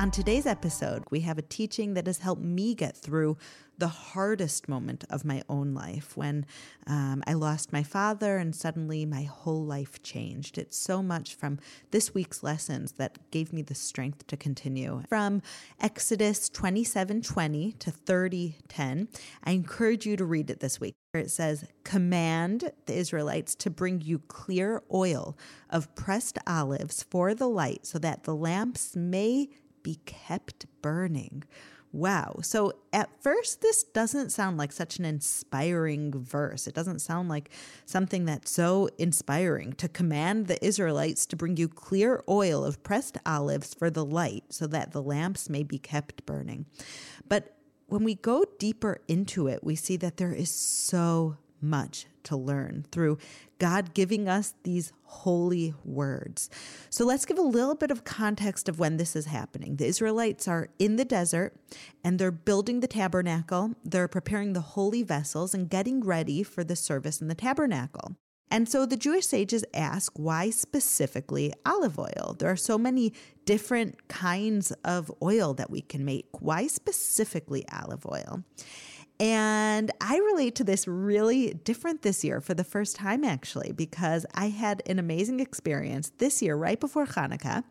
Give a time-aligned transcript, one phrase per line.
[0.00, 3.36] On today's episode, we have a teaching that has helped me get through
[3.76, 6.46] the hardest moment of my own life when
[6.86, 10.56] um, I lost my father and suddenly my whole life changed.
[10.56, 11.58] It's so much from
[11.90, 15.02] this week's lessons that gave me the strength to continue.
[15.06, 15.42] From
[15.78, 19.08] Exodus 27 20 to 30 10,
[19.44, 20.94] I encourage you to read it this week.
[21.12, 25.36] It says, Command the Israelites to bring you clear oil
[25.68, 29.50] of pressed olives for the light so that the lamps may
[29.82, 31.44] be kept burning.
[31.92, 32.36] Wow.
[32.42, 36.68] So at first, this doesn't sound like such an inspiring verse.
[36.68, 37.50] It doesn't sound like
[37.84, 43.18] something that's so inspiring to command the Israelites to bring you clear oil of pressed
[43.26, 46.66] olives for the light so that the lamps may be kept burning.
[47.28, 52.36] But when we go deeper into it, we see that there is so much to
[52.36, 53.18] learn through
[53.58, 56.50] God giving us these holy words.
[56.88, 59.76] So let's give a little bit of context of when this is happening.
[59.76, 61.54] The Israelites are in the desert
[62.04, 66.76] and they're building the tabernacle, they're preparing the holy vessels and getting ready for the
[66.76, 68.16] service in the tabernacle.
[68.50, 72.34] And so the Jewish sages ask why specifically olive oil?
[72.38, 73.12] There are so many
[73.44, 76.26] different kinds of oil that we can make.
[76.40, 78.42] Why specifically olive oil?
[79.20, 84.24] And I relate to this really different this year for the first time, actually, because
[84.34, 87.62] I had an amazing experience this year, right before Hanukkah,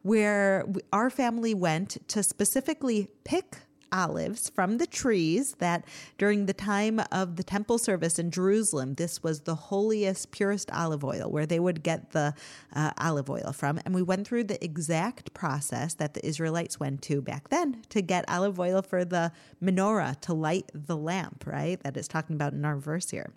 [0.00, 0.64] where
[0.94, 3.58] our family went to specifically pick
[3.94, 5.84] olives from the trees that
[6.18, 11.04] during the time of the temple service in Jerusalem, this was the holiest, purest olive
[11.04, 12.34] oil where they would get the
[12.74, 13.80] uh, olive oil from.
[13.84, 18.02] And we went through the exact process that the Israelites went to back then to
[18.02, 19.32] get olive oil for the
[19.62, 21.80] menorah to light the lamp, right?
[21.84, 23.32] That is talking about in our verse here.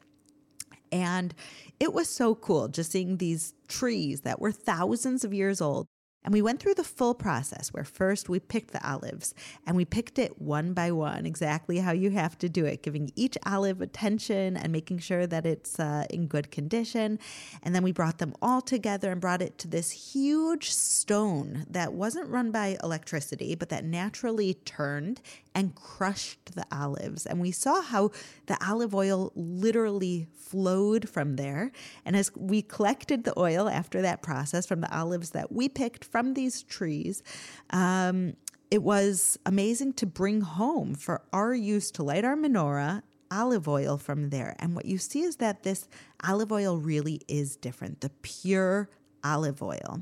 [0.91, 1.34] And
[1.79, 5.88] it was so cool just seeing these trees that were thousands of years old
[6.28, 9.34] and we went through the full process where first we picked the olives
[9.66, 13.14] and we picked it one by one, exactly how you have to do it, giving
[13.16, 17.18] each olive attention and making sure that it's uh, in good condition.
[17.64, 21.94] And then we brought them all together and brought it to this huge stone that
[21.94, 25.22] wasn't run by electricity, but that naturally turned
[25.56, 27.26] and crushed the olives.
[27.26, 28.12] And we saw how
[28.48, 31.72] the olive oil literally flowed from there.
[32.06, 36.06] And as we collected the oil after that process from the olives that we picked
[36.18, 37.22] from these trees,
[37.70, 38.36] um,
[38.72, 44.00] it was amazing to bring home for our use to light our menorah olive oil
[44.00, 44.56] from there.
[44.58, 45.88] And what you see is that this
[46.24, 48.02] olive oil really is different.
[48.02, 48.90] The pure
[49.24, 50.02] olive oil.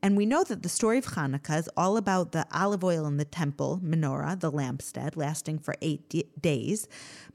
[0.00, 3.16] And we know that the story of Hanukkah is all about the olive oil in
[3.16, 6.86] the temple, menorah, the lampstand, lasting for eight d- days.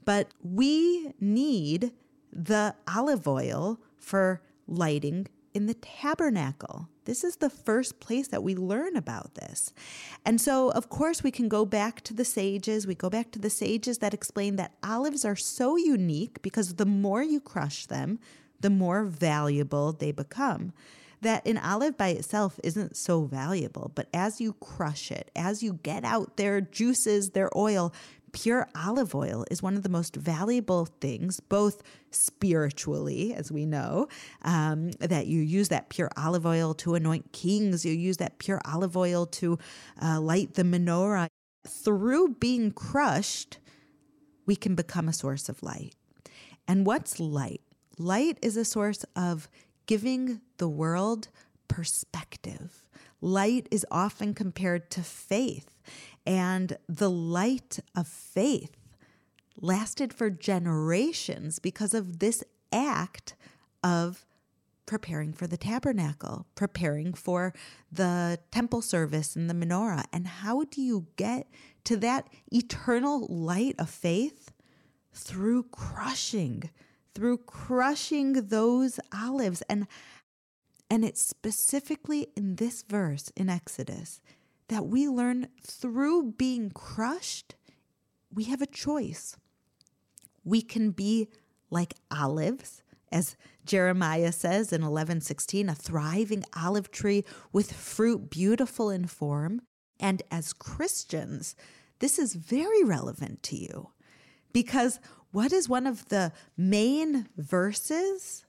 [0.06, 1.92] But we need
[2.32, 6.88] the olive oil for lighting in the tabernacle.
[7.04, 9.72] This is the first place that we learn about this.
[10.24, 12.86] And so, of course, we can go back to the sages.
[12.86, 16.86] We go back to the sages that explain that olives are so unique because the
[16.86, 18.18] more you crush them,
[18.60, 20.72] the more valuable they become
[21.22, 23.92] that an olive by itself isn't so valuable.
[23.94, 27.94] But as you crush it, as you get out their juices, their oil,
[28.32, 34.08] pure olive oil is one of the most valuable things, both spiritually, as we know,
[34.42, 38.60] um, that you use that pure olive oil to anoint kings, you use that pure
[38.64, 39.58] olive oil to
[40.02, 41.28] uh, light the menorah.
[41.66, 43.58] Through being crushed,
[44.46, 45.94] we can become a source of light.
[46.66, 47.60] And what's light?
[47.98, 49.48] Light is a source of
[49.86, 51.28] giving the world
[51.68, 52.84] perspective.
[53.20, 55.78] Light is often compared to faith,
[56.26, 58.76] and the light of faith
[59.60, 62.42] lasted for generations because of this
[62.72, 63.34] act
[63.82, 64.24] of
[64.86, 67.54] preparing for the tabernacle, preparing for
[67.90, 70.04] the temple service and the menorah.
[70.12, 71.48] And how do you get
[71.84, 74.52] to that eternal light of faith?
[75.14, 76.70] Through crushing
[77.14, 79.62] through crushing those olives.
[79.68, 79.86] And,
[80.90, 84.20] and it's specifically in this verse in Exodus
[84.68, 87.54] that we learn through being crushed,
[88.32, 89.36] we have a choice.
[90.44, 91.28] We can be
[91.70, 92.82] like olives
[93.12, 93.36] As
[93.66, 99.60] Jeremiah says in 11:16, a thriving olive tree with fruit beautiful in form.
[100.00, 101.54] And as Christians,
[101.98, 103.90] this is very relevant to you
[104.52, 104.98] because
[105.30, 108.46] what is one of the main verses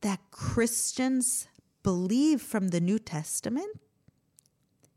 [0.00, 1.46] that Christians
[1.82, 3.80] believe from the New Testament?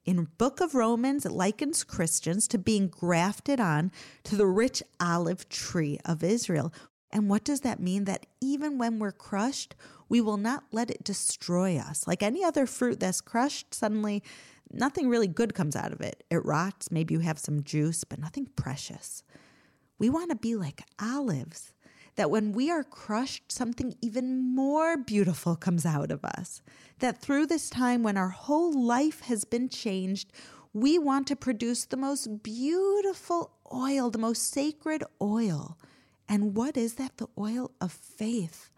[0.07, 3.91] In book of Romans, it likens Christians to being grafted on
[4.23, 6.73] to the rich olive tree of Israel.
[7.11, 8.05] And what does that mean?
[8.05, 9.75] That even when we're crushed,
[10.07, 12.07] we will not let it destroy us.
[12.07, 14.23] Like any other fruit that's crushed, suddenly
[14.71, 16.23] nothing really good comes out of it.
[16.29, 19.23] It rots, maybe you have some juice, but nothing precious.
[19.99, 21.73] We want to be like olives,
[22.17, 26.61] that when we are crushed, something even more beautiful comes out of us.
[26.99, 30.33] That through this time when our whole life has been changed,
[30.73, 35.77] we want to produce the most beautiful oil, the most sacred oil.
[36.27, 37.17] And what is that?
[37.17, 38.71] The oil of faith,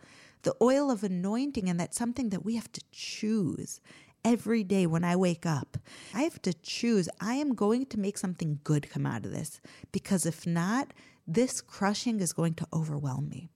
[0.43, 1.69] the oil of anointing.
[1.69, 3.79] And that's something that we have to choose
[4.25, 5.77] every day when I wake up.
[6.13, 7.07] I have to choose.
[7.21, 9.61] I am going to make something good come out of this
[9.93, 10.93] because if not,
[11.33, 13.49] this crushing is going to overwhelm me.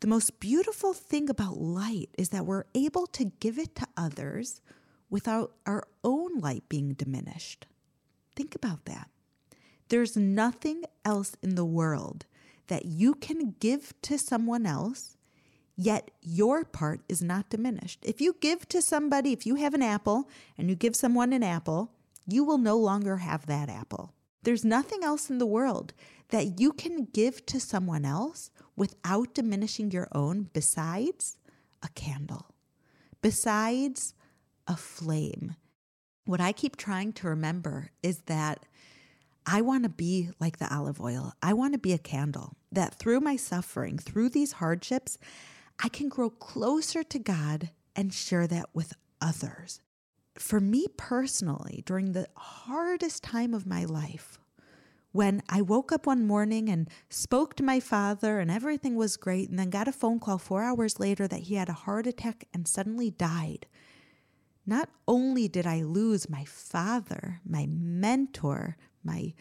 [0.00, 4.60] The most beautiful thing about light is that we're able to give it to others
[5.10, 7.66] without our own light being diminished.
[8.34, 9.10] Think about that.
[9.88, 12.26] There's nothing else in the world
[12.68, 15.16] that you can give to someone else
[15.76, 18.00] yet your part is not diminished.
[18.02, 20.28] If you give to somebody, if you have an apple
[20.58, 21.92] and you give someone an apple,
[22.26, 24.12] you will no longer have that apple.
[24.42, 25.94] There's nothing else in the world
[26.30, 31.36] that you can give to someone else without diminishing your own besides
[31.82, 32.54] a candle,
[33.22, 34.14] besides
[34.66, 35.56] a flame.
[36.26, 38.66] What I keep trying to remember is that
[39.46, 41.32] I want to be like the olive oil.
[41.42, 45.16] I want to be a candle that through my suffering, through these hardships,
[45.82, 48.92] I can grow closer to God and share that with
[49.22, 49.80] others.
[50.34, 54.38] For me personally, during the hardest time of my life,
[55.18, 59.48] when I woke up one morning and spoke to my father and everything was great,
[59.48, 62.46] and then got a phone call four hours later that he had a heart attack
[62.54, 63.66] and suddenly died.
[64.64, 69.34] Not only did I lose my father, my mentor, my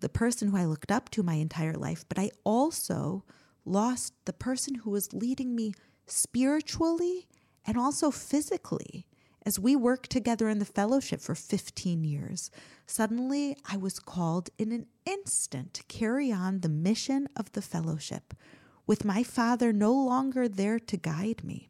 [0.00, 3.24] the person who I looked up to my entire life, but I also
[3.66, 5.74] lost the person who was leading me
[6.06, 7.28] spiritually
[7.66, 9.06] and also physically.
[9.46, 12.50] As we worked together in the fellowship for 15 years,
[12.86, 18.32] suddenly I was called in an instant to carry on the mission of the fellowship,
[18.86, 21.68] with my father no longer there to guide me.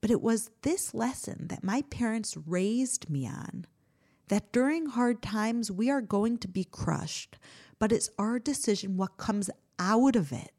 [0.00, 3.66] But it was this lesson that my parents raised me on
[4.28, 7.38] that during hard times we are going to be crushed,
[7.78, 10.52] but it's our decision what comes out of it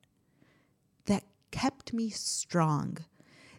[1.05, 2.97] that kept me strong,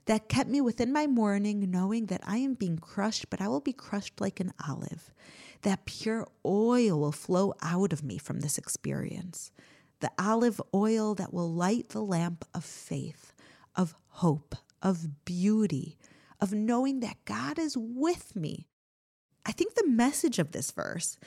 [0.08, 3.60] that kept me within my mourning, knowing that I am being crushed, but I will
[3.60, 5.12] be crushed like an olive.
[5.62, 9.50] That pure oil will flow out of me from this experience.
[10.00, 13.34] The olive oil that will light the lamp of faith,
[13.76, 15.98] of hope, of beauty,
[16.40, 18.66] of knowing that God is with me.
[19.44, 21.18] I think the message of this verse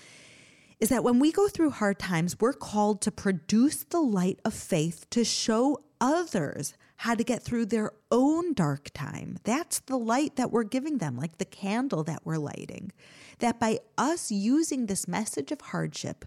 [0.79, 4.55] is that when we go through hard times, we're called to produce the light of
[4.55, 9.35] faith to show others how to get through their own dark time.
[9.43, 12.91] That's the light that we're giving them, like the candle that we're lighting.
[13.39, 16.25] That by us using this message of hardship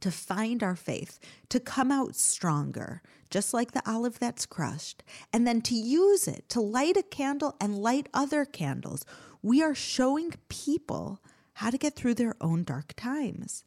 [0.00, 1.18] to find our faith,
[1.50, 5.02] to come out stronger, just like the olive that's crushed,
[5.34, 9.04] and then to use it to light a candle and light other candles,
[9.42, 11.20] we are showing people
[11.52, 13.66] how to get through their own dark times.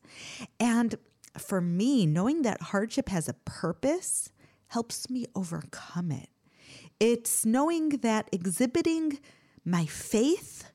[0.60, 0.96] And
[1.38, 4.32] for me, knowing that hardship has a purpose
[4.68, 6.30] helps me overcome it.
[7.00, 9.20] It's knowing that exhibiting
[9.64, 10.66] my faith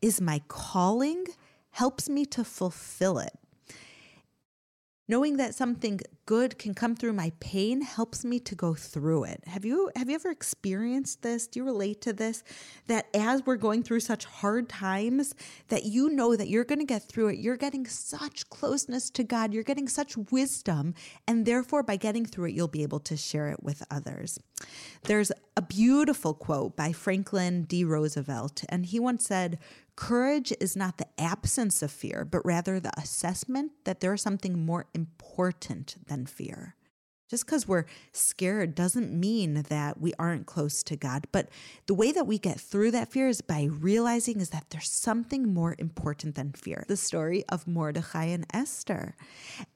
[0.00, 1.24] is my calling
[1.70, 3.38] helps me to fulfill it.
[5.10, 9.42] Knowing that something good can come through my pain helps me to go through it.
[9.46, 11.46] Have you have you ever experienced this?
[11.46, 12.44] Do you relate to this?
[12.88, 15.34] That as we're going through such hard times,
[15.68, 17.38] that you know that you're going to get through it.
[17.38, 19.54] You're getting such closeness to God.
[19.54, 20.94] You're getting such wisdom,
[21.26, 24.38] and therefore by getting through it, you'll be able to share it with others.
[25.04, 27.82] There's a beautiful quote by Franklin D.
[27.82, 29.58] Roosevelt, and he once said,
[29.98, 34.64] Courage is not the absence of fear, but rather the assessment that there is something
[34.64, 36.76] more important than fear.
[37.28, 41.26] Just because we're scared doesn't mean that we aren't close to God.
[41.32, 41.48] But
[41.86, 45.52] the way that we get through that fear is by realizing is that there's something
[45.52, 46.84] more important than fear.
[46.86, 49.16] The story of Mordecai and Esther.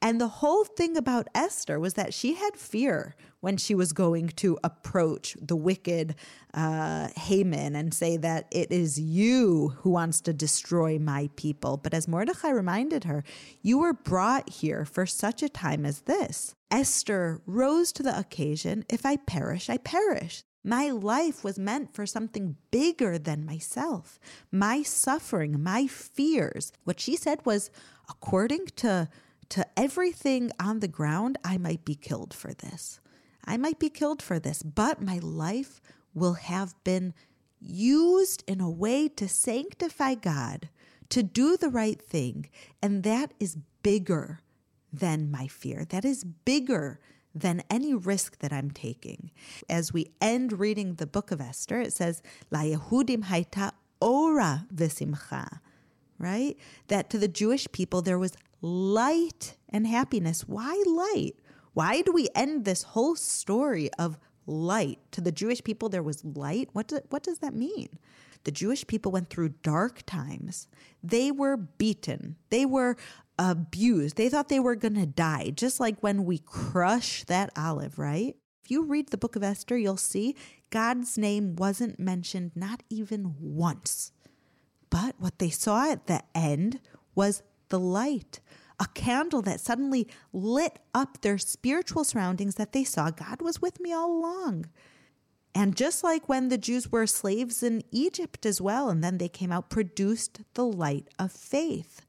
[0.01, 4.29] And the whole thing about Esther was that she had fear when she was going
[4.29, 6.15] to approach the wicked
[6.55, 11.77] uh, Haman and say that it is you who wants to destroy my people.
[11.77, 13.25] But as Mordecai reminded her,
[13.61, 16.55] you were brought here for such a time as this.
[16.71, 18.85] Esther rose to the occasion.
[18.89, 20.45] If I perish, I perish.
[20.65, 24.21] My life was meant for something bigger than myself.
[24.53, 26.73] My suffering, my fears.
[26.85, 27.73] What she said was,
[28.09, 29.09] according to,
[29.49, 33.01] to everything on the ground, I might be killed for this.
[33.45, 35.81] I might be killed for this, but my life
[36.15, 37.15] will have been
[37.61, 40.69] used in a way to sanctify God,
[41.09, 42.49] to do the right thing.
[42.83, 44.41] And that is bigger
[44.93, 45.85] than my fear.
[45.89, 47.01] That is bigger
[47.35, 49.31] than any risk that I'm taking.
[49.69, 55.61] As we end reading the book of Esther, it says, La Yehudim haita ora v'simcha,
[56.19, 56.57] right?
[56.89, 60.43] That to the Jewish people there was light and happiness.
[60.43, 61.37] Why light?
[61.75, 64.99] Why do we end this whole story of light?
[65.13, 66.69] To the Jewish people, there was light.
[66.73, 67.99] What, do, what does that mean?
[68.45, 70.69] The Jewish people went through dark times.
[71.03, 72.37] They were beaten.
[72.51, 72.97] They were
[73.39, 74.17] abused.
[74.17, 78.37] They thought they were going to die, just like when we crush that olive, right?
[78.65, 80.37] If you read the book of Esther, you'll see
[80.71, 84.13] God's name wasn't mentioned not even once.
[84.91, 86.81] But what they saw at the end
[87.15, 88.41] was the light,
[88.83, 93.79] a candle that suddenly lit up their spiritual surroundings that they saw God was with
[93.79, 94.67] me all along.
[95.55, 99.29] And just like when the Jews were slaves in Egypt as well, and then they
[99.29, 102.01] came out, produced the light of faith,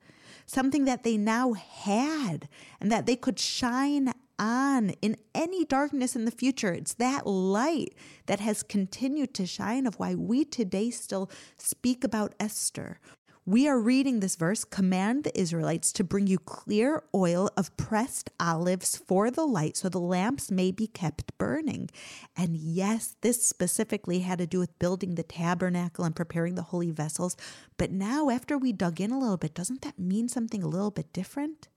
[0.48, 2.50] something that they now had
[2.82, 6.74] and that they could shine on in any darkness in the future.
[6.74, 7.94] It's that light
[8.26, 12.98] that has continued to shine, of why we today still speak about Esther.
[13.46, 18.30] We are reading this verse command the Israelites to bring you clear oil of pressed
[18.40, 21.90] olives for the light so the lamps may be kept burning.
[22.38, 26.92] And yes, this specifically had to do with building the tabernacle and preparing the holy
[26.92, 27.36] vessels.
[27.76, 30.92] But now, after we dug in a little bit, doesn't that mean something a little
[30.92, 31.68] bit different?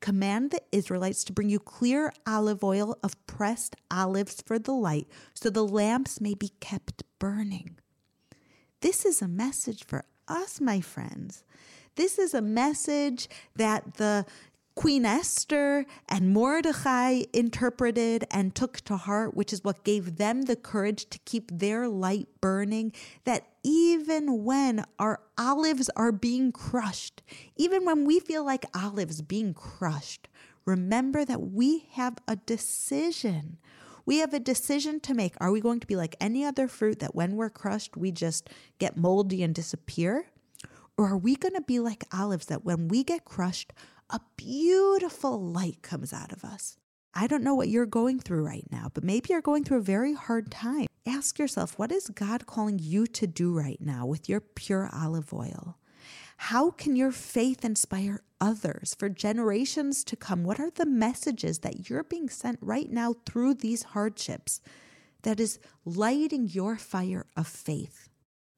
[0.00, 5.06] Command the Israelites to bring you clear olive oil of pressed olives for the light
[5.34, 7.78] so the lamps may be kept burning.
[8.80, 11.44] This is a message for us, my friends.
[11.94, 14.24] This is a message that the
[14.74, 20.56] Queen Esther and Mordecai interpreted and took to heart, which is what gave them the
[20.56, 22.92] courage to keep their light burning.
[23.24, 27.22] That even when our olives are being crushed,
[27.56, 30.28] even when we feel like olives being crushed,
[30.64, 33.58] remember that we have a decision.
[34.04, 35.34] We have a decision to make.
[35.40, 38.50] Are we going to be like any other fruit that when we're crushed, we just
[38.78, 40.26] get moldy and disappear?
[40.96, 43.72] Or are we going to be like olives that when we get crushed,
[44.10, 46.76] a beautiful light comes out of us?
[47.14, 49.82] I don't know what you're going through right now, but maybe you're going through a
[49.82, 50.86] very hard time.
[51.06, 55.32] Ask yourself, what is God calling you to do right now with your pure olive
[55.32, 55.76] oil?
[56.36, 60.42] How can your faith inspire others for generations to come?
[60.42, 64.60] What are the messages that you're being sent right now through these hardships
[65.22, 68.08] that is lighting your fire of faith?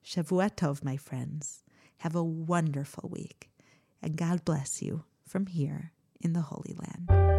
[0.02, 1.62] Shavua Tov, my friends.
[1.98, 3.50] Have a wonderful week,
[4.02, 7.33] and God bless you from here in the Holy Land.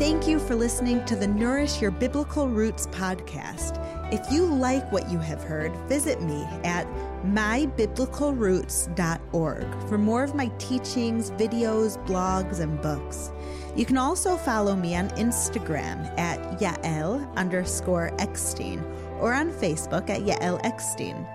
[0.00, 3.76] Thank you for listening to the Nourish Your Biblical Roots podcast.
[4.10, 6.86] If you like what you have heard, visit me at
[7.22, 13.30] mybiblicalroots.org for more of my teachings, videos, blogs, and books.
[13.76, 18.82] You can also follow me on Instagram at Yael underscore Eckstein
[19.18, 21.26] or on Facebook at Yael Eckstein.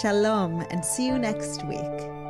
[0.00, 2.23] Shalom and see you next week.